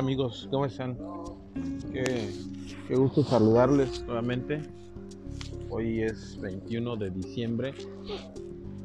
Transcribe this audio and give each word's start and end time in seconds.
Amigos, 0.00 0.48
¿cómo 0.50 0.64
están? 0.64 0.96
Qué, 1.92 2.96
gusto 2.96 3.22
saludarles 3.22 4.02
nuevamente. 4.06 4.62
Hoy 5.68 6.00
es 6.00 6.40
21 6.40 6.96
de 6.96 7.10
diciembre, 7.10 7.74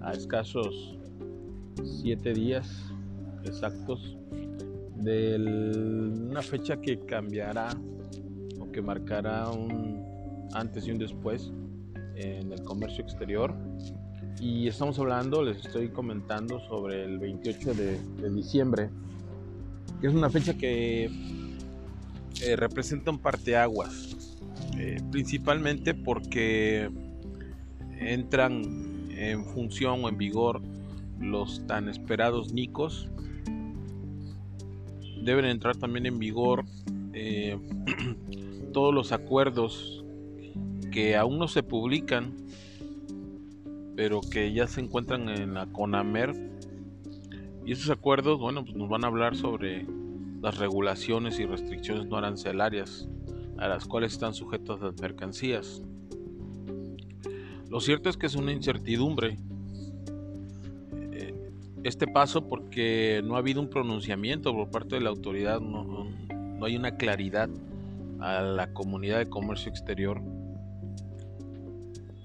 a 0.01 0.11
escasos 0.11 0.99
7 2.01 2.33
días 2.33 2.91
exactos 3.45 4.17
de 4.97 5.37
una 6.29 6.41
fecha 6.41 6.81
que 6.81 6.99
cambiará 7.05 7.69
o 8.59 8.69
que 8.73 8.81
marcará 8.81 9.49
un 9.51 10.03
antes 10.53 10.85
y 10.85 10.91
un 10.91 10.97
después 10.97 11.49
en 12.17 12.51
el 12.51 12.61
comercio 12.65 13.01
exterior. 13.01 13.55
Y 14.41 14.67
estamos 14.67 14.99
hablando, 14.99 15.41
les 15.43 15.65
estoy 15.65 15.87
comentando 15.87 16.59
sobre 16.59 17.05
el 17.05 17.19
28 17.19 17.73
de, 17.73 18.01
de 18.01 18.29
diciembre, 18.31 18.89
que 19.99 20.07
es 20.07 20.13
una 20.13 20.29
fecha 20.29 20.57
que 20.57 21.09
eh, 22.41 22.55
representa 22.55 23.11
un 23.11 23.19
parteaguas, 23.19 24.37
eh, 24.77 25.01
principalmente 25.11 25.93
porque 25.93 26.89
entran 27.99 29.09
en 29.11 29.45
función 29.45 30.03
o 30.03 30.09
en 30.09 30.17
vigor 30.17 30.61
los 31.19 31.65
tan 31.67 31.89
esperados 31.89 32.53
NICOS. 32.53 33.09
Deben 35.23 35.45
entrar 35.45 35.75
también 35.77 36.05
en 36.05 36.19
vigor 36.19 36.65
eh, 37.13 37.57
todos 38.73 38.93
los 38.93 39.11
acuerdos 39.11 40.03
que 40.91 41.15
aún 41.15 41.39
no 41.39 41.47
se 41.47 41.63
publican, 41.63 42.33
pero 43.95 44.21
que 44.21 44.53
ya 44.53 44.67
se 44.67 44.81
encuentran 44.81 45.29
en 45.29 45.53
la 45.53 45.65
CONAMER. 45.67 46.35
Y 47.65 47.71
esos 47.71 47.89
acuerdos, 47.89 48.39
bueno, 48.39 48.63
pues 48.63 48.75
nos 48.75 48.87
van 48.87 49.03
a 49.03 49.07
hablar 49.07 49.35
sobre 49.35 49.85
las 50.41 50.57
regulaciones 50.59 51.39
y 51.39 51.45
restricciones 51.45 52.05
no 52.05 52.17
arancelarias 52.17 53.07
a 53.57 53.67
las 53.67 53.85
cuales 53.85 54.13
están 54.13 54.33
sujetas 54.33 54.79
las 54.79 55.01
mercancías. 55.01 55.81
Lo 57.69 57.79
cierto 57.79 58.09
es 58.09 58.17
que 58.17 58.27
es 58.27 58.35
una 58.35 58.51
incertidumbre 58.51 59.37
eh, 61.11 61.33
este 61.83 62.05
paso 62.05 62.47
porque 62.47 63.21
no 63.25 63.35
ha 63.35 63.39
habido 63.39 63.59
un 63.61 63.69
pronunciamiento 63.69 64.53
por 64.53 64.69
parte 64.69 64.95
de 64.95 65.01
la 65.01 65.09
autoridad, 65.09 65.59
no, 65.59 66.05
no 66.29 66.65
hay 66.65 66.75
una 66.75 66.97
claridad 66.97 67.49
a 68.19 68.41
la 68.41 68.73
comunidad 68.73 69.17
de 69.17 69.29
comercio 69.29 69.69
exterior 69.69 70.21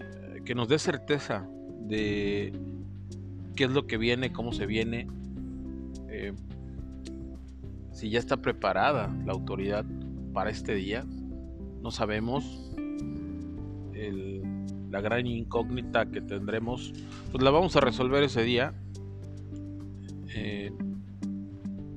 eh, 0.01 0.43
que 0.45 0.55
nos 0.55 0.69
dé 0.69 0.79
certeza 0.79 1.49
de 1.81 2.53
qué 3.57 3.65
es 3.65 3.71
lo 3.71 3.87
que 3.87 3.97
viene, 3.97 4.33
cómo 4.33 4.53
se 4.53 4.67
viene, 4.67 5.09
si 7.93 8.11
ya 8.11 8.19
está 8.19 8.39
preparada 8.39 9.15
la 9.27 9.33
autoridad 9.33 9.85
para 10.33 10.51
este 10.51 10.75
día. 10.75 11.05
No 11.83 11.91
sabemos. 11.91 12.67
la 14.91 15.01
gran 15.01 15.25
incógnita 15.25 16.11
que 16.11 16.21
tendremos, 16.21 16.93
pues 17.31 17.45
la 17.45 17.51
vamos 17.51 17.77
a 17.77 17.81
resolver 17.81 18.25
ese 18.25 18.43
día. 18.43 18.75
Eh, 20.35 20.73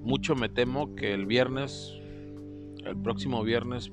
mucho 0.03 0.35
me 0.35 0.47
temo 0.47 0.93
que 0.93 1.13
el 1.13 1.25
viernes, 1.25 1.91
el 2.85 2.95
próximo 2.97 3.41
viernes 3.43 3.91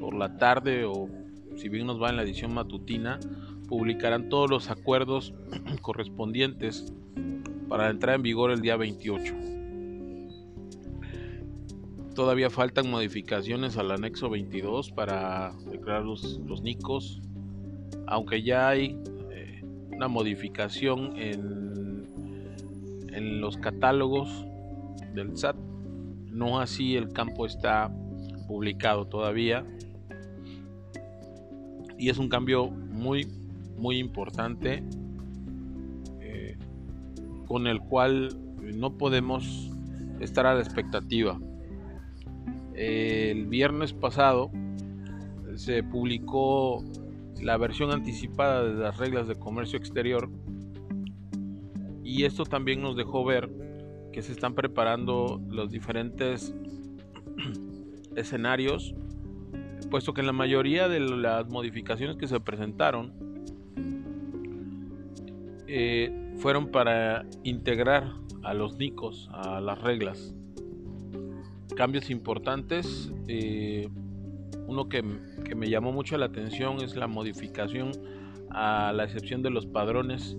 por 0.00 0.14
la 0.14 0.38
tarde 0.38 0.84
o 0.86 1.08
si 1.56 1.68
bien 1.68 1.86
nos 1.86 2.00
va 2.00 2.08
en 2.08 2.16
la 2.16 2.22
edición 2.22 2.54
matutina, 2.54 3.20
publicarán 3.68 4.30
todos 4.30 4.48
los 4.48 4.70
acuerdos 4.70 5.34
correspondientes 5.82 6.94
para 7.68 7.90
entrar 7.90 8.16
en 8.16 8.22
vigor 8.22 8.50
el 8.52 8.62
día 8.62 8.76
28. 8.76 9.59
Todavía 12.14 12.50
faltan 12.50 12.90
modificaciones 12.90 13.76
al 13.76 13.92
anexo 13.92 14.28
22 14.28 14.90
para 14.90 15.52
declarar 15.70 16.04
los, 16.04 16.40
NICOS, 16.62 17.22
aunque 18.06 18.42
ya 18.42 18.68
hay 18.68 18.98
eh, 19.30 19.62
una 19.92 20.08
modificación 20.08 21.16
en, 21.16 22.06
en 23.12 23.40
los 23.40 23.56
catálogos 23.56 24.44
del 25.14 25.36
SAT. 25.36 25.56
No 26.26 26.58
así 26.58 26.96
el 26.96 27.12
campo 27.12 27.46
está 27.46 27.92
publicado 28.48 29.06
todavía. 29.06 29.64
Y 31.96 32.08
es 32.08 32.18
un 32.18 32.28
cambio 32.28 32.68
muy, 32.68 33.28
muy 33.76 33.98
importante 33.98 34.82
eh, 36.20 36.58
con 37.46 37.68
el 37.68 37.80
cual 37.80 38.36
no 38.60 38.98
podemos 38.98 39.70
estar 40.18 40.46
a 40.46 40.54
la 40.54 40.60
expectativa 40.60 41.38
el 42.80 43.44
viernes 43.44 43.92
pasado 43.92 44.50
se 45.54 45.82
publicó 45.82 46.82
la 47.42 47.58
versión 47.58 47.92
anticipada 47.92 48.64
de 48.64 48.72
las 48.72 48.96
reglas 48.96 49.28
de 49.28 49.34
comercio 49.34 49.78
exterior. 49.78 50.30
Y 52.02 52.24
esto 52.24 52.44
también 52.44 52.80
nos 52.80 52.96
dejó 52.96 53.22
ver 53.22 53.50
que 54.12 54.22
se 54.22 54.32
están 54.32 54.54
preparando 54.54 55.42
los 55.50 55.70
diferentes 55.70 56.54
escenarios, 58.16 58.94
puesto 59.90 60.14
que 60.14 60.22
en 60.22 60.28
la 60.28 60.32
mayoría 60.32 60.88
de 60.88 61.00
las 61.00 61.50
modificaciones 61.50 62.16
que 62.16 62.28
se 62.28 62.40
presentaron 62.40 63.12
eh, 65.66 66.34
fueron 66.38 66.70
para 66.70 67.26
integrar 67.44 68.14
a 68.42 68.54
los 68.54 68.78
NICOS 68.78 69.28
a 69.34 69.60
las 69.60 69.78
reglas 69.82 70.34
cambios 71.80 72.10
importantes. 72.10 73.10
Eh, 73.26 73.88
uno 74.66 74.90
que, 74.90 75.02
me 75.02 75.70
llamó 75.70 75.92
mucho 75.92 76.18
la 76.18 76.26
atención 76.26 76.82
es 76.82 76.94
la 76.94 77.06
modificación 77.06 77.92
a 78.50 78.92
la 78.92 79.04
excepción 79.04 79.42
de 79.42 79.48
los 79.48 79.64
padrones, 79.64 80.36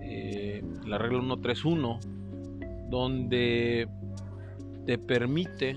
eh, 0.00 0.62
la 0.86 0.96
regla 0.98 1.22
131, 1.22 1.98
donde 2.88 3.88
te 4.86 4.96
permite 4.96 5.76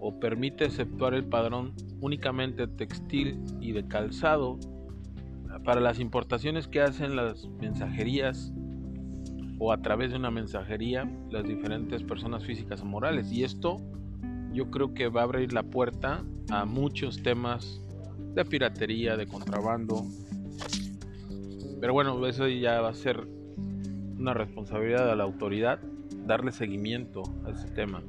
o 0.00 0.18
permite 0.18 0.64
exceptuar 0.64 1.12
el 1.12 1.26
padrón 1.26 1.74
únicamente 2.00 2.66
textil 2.68 3.38
y 3.60 3.72
de 3.72 3.86
calzado 3.86 4.58
para 5.66 5.82
las 5.82 6.00
importaciones 6.00 6.66
que 6.66 6.80
hacen 6.80 7.14
las 7.14 7.46
mensajerías 7.60 8.54
o 9.58 9.72
a 9.72 9.78
través 9.78 10.10
de 10.10 10.16
una 10.16 10.30
mensajería 10.30 11.10
las 11.30 11.44
diferentes 11.44 12.02
personas 12.02 12.44
físicas 12.44 12.82
o 12.82 12.84
morales. 12.84 13.30
Y 13.32 13.44
esto 13.44 13.80
yo 14.52 14.70
creo 14.70 14.94
que 14.94 15.08
va 15.08 15.22
a 15.22 15.24
abrir 15.24 15.52
la 15.52 15.62
puerta 15.62 16.24
a 16.50 16.64
muchos 16.64 17.22
temas 17.22 17.80
de 18.34 18.44
piratería, 18.44 19.16
de 19.16 19.26
contrabando. 19.26 20.04
Pero 21.80 21.92
bueno, 21.92 22.26
eso 22.26 22.48
ya 22.48 22.80
va 22.80 22.90
a 22.90 22.94
ser 22.94 23.26
una 24.18 24.34
responsabilidad 24.34 25.08
de 25.08 25.16
la 25.16 25.24
autoridad 25.24 25.78
darle 26.26 26.52
seguimiento 26.52 27.22
a 27.44 27.50
ese 27.50 27.68
tema. 27.68 28.02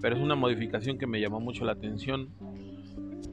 Pero 0.00 0.16
es 0.16 0.22
una 0.22 0.34
modificación 0.34 0.98
que 0.98 1.06
me 1.06 1.20
llamó 1.20 1.40
mucho 1.40 1.64
la 1.64 1.72
atención 1.72 2.30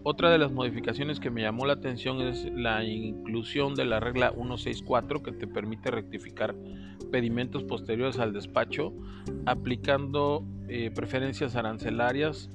otra 0.06 0.30
de 0.30 0.38
las 0.38 0.52
modificaciones 0.52 1.22
que 1.22 1.30
me 1.30 1.42
llamó 1.42 1.66
la 1.66 1.74
atención 1.74 2.20
es 2.22 2.46
la 2.54 2.84
inclusión 2.84 3.74
de 3.74 3.86
la 3.86 4.02
regla 4.02 4.32
164 4.32 5.24
que 5.24 5.32
te 5.32 5.48
permite 5.48 5.92
rectificar 5.92 6.54
pedimentos 7.14 7.64
posteriores 7.64 8.18
al 8.18 8.34
despacho 8.34 8.92
aplicando 9.46 10.44
eh, 10.68 10.90
preferencias 10.90 11.56
arancelarias 11.56 12.50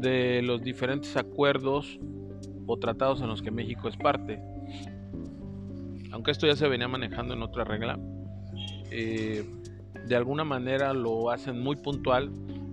de 0.00 0.42
los 0.42 0.62
diferentes 0.62 1.16
acuerdos 1.16 2.00
o 2.66 2.76
tratados 2.76 3.20
en 3.22 3.28
los 3.28 3.40
que 3.40 3.52
México 3.52 3.88
es 3.88 3.96
parte. 3.96 4.40
Aunque 6.10 6.32
esto 6.32 6.48
ya 6.48 6.56
se 6.56 6.66
venía 6.66 6.88
manejando 6.88 7.34
en 7.34 7.42
otra 7.42 7.62
regla, 7.62 8.00
eh, 8.90 9.44
de 10.08 10.16
alguna 10.16 10.42
manera 10.42 10.92
lo 10.92 11.30
hacen 11.30 11.60
muy 11.60 11.76
puntual 11.76 12.32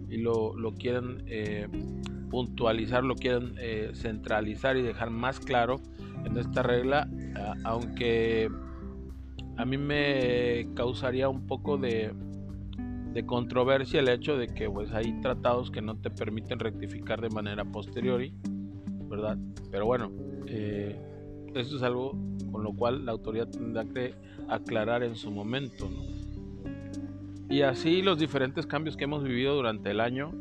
y 0.09 0.17
lo, 0.17 0.55
quieren 0.79 1.23
eh, 1.27 1.67
puntualizar, 2.31 3.03
lo 3.03 3.13
quieren 3.13 3.53
eh, 3.59 3.91
centralizar 3.93 4.75
y 4.75 4.81
dejar 4.81 5.11
más 5.11 5.39
claro 5.39 5.79
en 6.25 6.35
esta 6.37 6.63
regla, 6.63 7.07
aunque 7.63 8.49
a 9.61 9.65
mí 9.65 9.77
me 9.77 10.69
causaría 10.73 11.29
un 11.29 11.45
poco 11.45 11.77
de, 11.77 12.11
de, 13.13 13.25
controversia 13.27 13.99
el 13.99 14.09
hecho 14.09 14.35
de 14.35 14.47
que 14.47 14.67
pues 14.67 14.91
hay 14.91 15.21
tratados 15.21 15.69
que 15.69 15.83
no 15.83 15.95
te 15.97 16.09
permiten 16.09 16.57
rectificar 16.57 17.21
de 17.21 17.29
manera 17.29 17.63
posteriori, 17.63 18.33
¿verdad? 19.07 19.37
Pero 19.69 19.85
bueno, 19.85 20.11
eh, 20.47 20.99
esto 21.53 21.75
es 21.75 21.83
algo 21.83 22.17
con 22.51 22.63
lo 22.63 22.73
cual 22.73 23.05
la 23.05 23.11
autoridad 23.11 23.49
tendrá 23.49 23.85
que 23.85 24.15
aclarar 24.49 25.03
en 25.03 25.15
su 25.15 25.29
momento, 25.29 25.87
Y 27.47 27.61
así 27.61 28.01
los 28.01 28.17
diferentes 28.17 28.65
cambios 28.65 28.97
que 28.97 29.03
hemos 29.03 29.23
vivido 29.23 29.53
durante 29.53 29.91
el 29.91 29.99
año, 29.99 30.31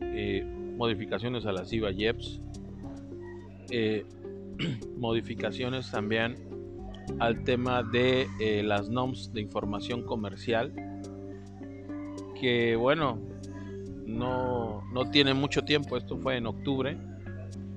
eh, 0.00 0.44
modificaciones 0.76 1.46
a 1.46 1.52
la 1.52 1.64
CIVA 1.66 1.92
JEPS, 1.92 2.40
eh, 3.70 4.04
modificaciones 4.98 5.90
también 5.92 6.53
al 7.18 7.44
tema 7.44 7.82
de 7.82 8.26
eh, 8.40 8.62
las 8.62 8.88
NOMS 8.88 9.32
de 9.32 9.40
información 9.40 10.02
comercial, 10.02 10.72
que 12.40 12.76
bueno, 12.76 13.18
no, 14.06 14.82
no 14.92 15.10
tiene 15.10 15.34
mucho 15.34 15.62
tiempo, 15.62 15.96
esto 15.96 16.16
fue 16.18 16.36
en 16.36 16.46
octubre, 16.46 16.96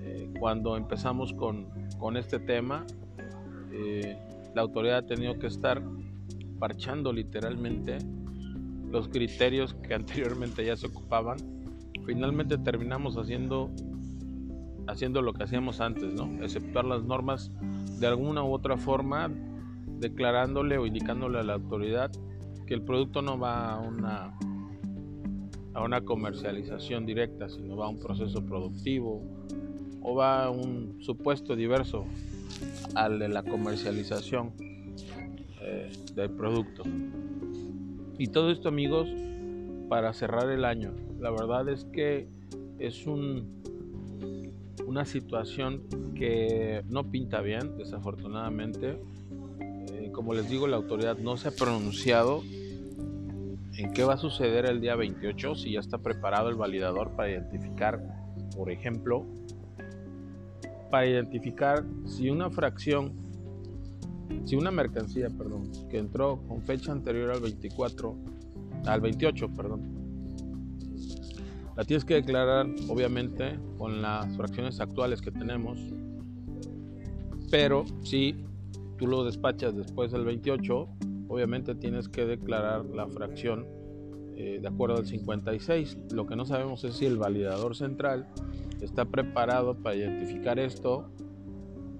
eh, 0.01 0.29
cuando 0.39 0.77
empezamos 0.77 1.33
con, 1.33 1.67
con 1.97 2.17
este 2.17 2.39
tema. 2.39 2.85
Eh, 3.71 4.17
la 4.55 4.61
autoridad 4.61 4.97
ha 4.97 5.05
tenido 5.05 5.37
que 5.37 5.47
estar 5.47 5.81
parchando 6.59 7.13
literalmente 7.13 7.97
los 8.91 9.07
criterios 9.07 9.75
que 9.75 9.93
anteriormente 9.93 10.65
ya 10.65 10.75
se 10.75 10.87
ocupaban. 10.87 11.37
Finalmente 12.05 12.57
terminamos 12.57 13.17
haciendo, 13.17 13.69
haciendo 14.87 15.21
lo 15.21 15.33
que 15.33 15.43
hacíamos 15.43 15.81
antes, 15.81 16.13
¿no? 16.13 16.43
Exceptuar 16.43 16.85
las 16.85 17.03
normas 17.03 17.51
de 17.99 18.07
alguna 18.07 18.43
u 18.43 18.53
otra 18.53 18.77
forma, 18.77 19.29
declarándole 19.99 20.77
o 20.77 20.85
indicándole 20.85 21.39
a 21.39 21.43
la 21.43 21.53
autoridad 21.53 22.11
que 22.65 22.73
el 22.73 22.81
producto 22.81 23.21
no 23.21 23.39
va 23.39 23.73
a 23.73 23.79
una 23.79 24.33
a 25.77 25.83
una 25.83 26.01
comercialización 26.01 27.05
directa, 27.05 27.49
sino 27.49 27.77
va 27.77 27.85
a 27.85 27.89
un 27.89 27.99
proceso 27.99 28.43
productivo 28.43 29.21
o 30.01 30.15
va 30.15 30.45
a 30.45 30.49
un 30.49 30.97
supuesto 31.01 31.55
diverso 31.55 32.05
al 32.95 33.19
de 33.19 33.29
la 33.29 33.43
comercialización 33.43 34.53
eh, 35.61 35.91
del 36.15 36.31
producto. 36.31 36.81
Y 38.17 38.27
todo 38.27 38.49
esto 38.49 38.69
amigos 38.69 39.07
para 39.87 40.13
cerrar 40.13 40.49
el 40.49 40.65
año. 40.65 40.93
La 41.19 41.29
verdad 41.29 41.69
es 41.69 41.85
que 41.85 42.27
es 42.79 43.05
un, 43.05 43.61
una 44.85 45.05
situación 45.05 45.83
que 46.15 46.83
no 46.87 47.09
pinta 47.09 47.41
bien, 47.41 47.77
desafortunadamente. 47.77 48.99
Eh, 49.91 50.11
como 50.13 50.33
les 50.33 50.49
digo, 50.49 50.67
la 50.67 50.77
autoridad 50.77 51.17
no 51.17 51.37
se 51.37 51.49
ha 51.49 51.51
pronunciado 51.51 52.43
en 53.77 53.93
qué 53.93 54.03
va 54.03 54.15
a 54.15 54.17
suceder 54.17 54.65
el 54.65 54.81
día 54.81 54.95
28, 54.95 55.55
si 55.55 55.73
ya 55.73 55.79
está 55.79 55.99
preparado 55.99 56.49
el 56.49 56.55
validador 56.55 57.11
para 57.15 57.31
identificar, 57.31 58.01
por 58.55 58.71
ejemplo, 58.71 59.25
para 60.89 61.05
identificar 61.05 61.83
si 62.05 62.29
una 62.29 62.49
fracción, 62.49 63.13
si 64.45 64.55
una 64.55 64.71
mercancía, 64.71 65.29
perdón, 65.29 65.71
que 65.89 65.99
entró 65.99 66.41
con 66.47 66.63
fecha 66.63 66.91
anterior 66.91 67.31
al 67.31 67.41
24, 67.41 68.15
al 68.85 69.01
28, 69.01 69.53
perdón, 69.53 69.96
la 71.77 71.85
tienes 71.85 72.03
que 72.03 72.15
declarar 72.15 72.65
obviamente 72.89 73.59
con 73.77 74.01
las 74.01 74.35
fracciones 74.35 74.79
actuales 74.79 75.21
que 75.21 75.29
tenemos, 75.29 75.77
pero 77.51 77.85
si 78.01 78.35
tú 78.97 79.05
lo 79.05 79.23
despachas 79.23 79.75
después 79.75 80.11
del 80.11 80.25
28, 80.25 80.89
obviamente 81.27 81.75
tienes 81.75 82.09
que 82.09 82.25
declarar 82.25 82.83
la 82.85 83.07
fracción 83.07 83.67
eh, 84.35 84.57
de 84.59 84.67
acuerdo 84.67 84.97
al 84.97 85.05
56. 85.05 85.97
Lo 86.13 86.25
que 86.25 86.35
no 86.35 86.45
sabemos 86.45 86.83
es 86.83 86.95
si 86.95 87.05
el 87.05 87.17
validador 87.17 87.75
central 87.75 88.27
está 88.81 89.05
preparado 89.05 89.75
para 89.75 89.95
identificar 89.95 90.57
esto 90.57 91.11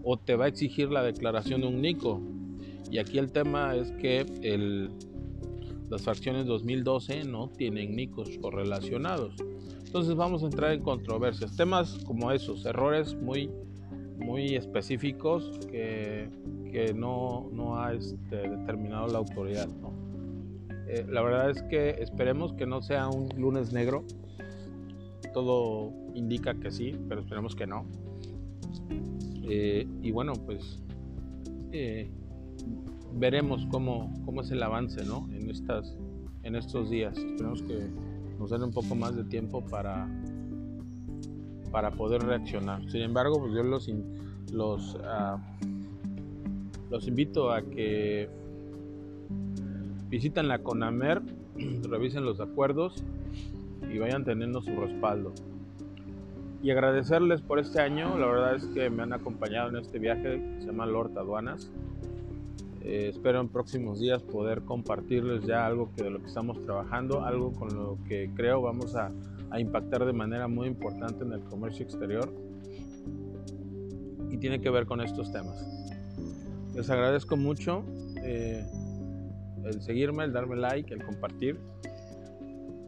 o 0.04 0.18
te 0.18 0.36
va 0.36 0.46
a 0.46 0.48
exigir 0.48 0.90
la 0.90 1.04
declaración 1.04 1.62
de 1.62 1.68
un 1.68 1.82
NICO. 1.82 2.20
Y 2.90 2.98
aquí 2.98 3.20
el 3.20 3.32
tema 3.32 3.76
es 3.76 3.92
que 3.92 4.26
las 5.90 6.02
fracciones 6.02 6.48
2012 6.48 7.26
no 7.26 7.50
tienen 7.50 7.96
NICOs 7.96 8.40
correlacionados. 8.40 9.36
Entonces 9.88 10.16
vamos 10.16 10.44
a 10.44 10.46
entrar 10.46 10.72
en 10.74 10.82
controversias. 10.82 11.56
Temas 11.56 11.98
como 12.06 12.32
esos, 12.32 12.66
errores 12.66 13.16
muy, 13.16 13.50
muy 14.18 14.56
específicos 14.56 15.60
que 15.72 16.30
que 16.68 16.94
no, 16.94 17.50
no 17.52 17.80
ha 17.80 17.94
este, 17.94 18.36
determinado 18.36 19.08
la 19.08 19.18
autoridad. 19.20 19.68
Eh, 20.88 21.06
la 21.10 21.22
verdad 21.22 21.50
es 21.50 21.64
que 21.64 21.90
esperemos 22.02 22.54
que 22.54 22.66
no 22.66 22.82
sea 22.82 23.08
un 23.08 23.30
lunes 23.38 23.74
negro. 23.74 24.04
Todo 25.34 25.92
indica 26.14 26.54
que 26.56 26.72
sí, 26.72 26.96
pero 27.10 27.22
esperemos 27.22 27.56
que 27.56 27.68
no. 27.68 27.86
Eh, 29.50 29.88
y 30.02 30.12
bueno, 30.12 30.34
pues 30.34 30.80
eh, 31.72 32.10
veremos 33.14 33.66
cómo, 33.72 34.14
cómo 34.26 34.42
es 34.42 34.52
el 34.52 34.62
avance 34.62 35.04
¿no? 35.06 35.28
en, 35.32 35.50
estas, 35.50 35.98
en 36.44 36.56
estos 36.56 36.90
días. 36.90 37.18
Esperemos 37.18 37.62
que 37.64 37.88
nos 38.40 38.50
den 38.50 38.64
un 38.64 38.72
poco 38.72 38.96
más 38.96 39.16
de 39.16 39.24
tiempo 39.24 39.66
para, 39.66 40.08
para 41.72 41.92
poder 41.92 42.24
reaccionar. 42.24 42.90
Sin 42.90 43.02
embargo, 43.02 43.40
pues 43.40 43.54
yo 43.54 43.64
los, 43.64 43.90
los 44.52 44.96
uh, 44.96 45.38
los 46.90 47.08
invito 47.08 47.52
a 47.52 47.62
que 47.62 48.30
visiten 50.10 50.48
la 50.48 50.60
CONAMER, 50.60 51.22
revisen 51.90 52.26
los 52.26 52.40
acuerdos 52.40 53.04
y 53.92 53.98
vayan 53.98 54.24
teniendo 54.24 54.62
su 54.62 54.72
respaldo. 54.72 55.34
Y 56.64 56.72
agradecerles 56.72 57.42
por 57.42 57.60
este 57.60 57.82
año, 57.82 58.18
la 58.18 58.26
verdad 58.26 58.56
es 58.56 58.66
que 58.68 58.90
me 58.90 59.04
han 59.04 59.14
acompañado 59.14 59.70
en 59.70 59.78
este 59.78 60.00
viaje 60.00 60.42
se 60.60 60.66
llama 60.66 60.86
Lord 60.86 61.18
Aduanas. 61.18 61.72
Eh, 62.90 63.10
espero 63.10 63.42
en 63.42 63.50
próximos 63.50 64.00
días 64.00 64.24
poder 64.24 64.62
compartirles 64.62 65.46
ya 65.46 65.66
algo 65.66 65.92
que 65.94 66.04
de 66.04 66.10
lo 66.10 66.22
que 66.22 66.28
estamos 66.28 66.64
trabajando, 66.64 67.26
algo 67.26 67.52
con 67.52 67.76
lo 67.76 67.98
que 68.08 68.32
creo 68.34 68.62
vamos 68.62 68.96
a, 68.96 69.12
impactar 69.60 70.06
de 70.06 70.14
manera 70.14 70.48
muy 70.48 70.68
importante 70.68 71.26
en 71.26 71.34
el 71.34 71.42
comercio 71.42 71.84
exterior 71.84 72.34
y 74.30 74.38
tiene 74.38 74.62
que 74.62 74.70
ver 74.70 74.86
con 74.86 75.02
estos 75.02 75.32
temas. 75.34 75.66
Les 76.76 76.90
agradezco 76.90 77.36
mucho 77.36 77.84
eh, 78.24 78.66
el 79.66 79.82
seguirme, 79.82 80.24
el 80.24 80.32
darme 80.32 80.56
like, 80.56 80.94
el 80.94 81.04
compartir. 81.04 81.60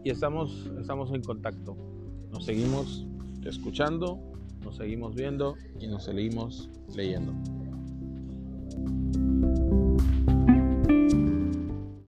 Y 0.06 0.12
estamos, 0.12 0.70
estamos 0.80 1.14
en 1.14 1.24
contacto. 1.24 1.76
Nos 2.32 2.46
seguimos 2.46 3.06
escuchando, 3.44 4.18
nos 4.64 4.78
seguimos 4.78 5.16
viendo 5.16 5.56
y 5.80 5.88
nos 5.88 6.06
seguimos 6.06 6.70
leyendo. 6.96 7.34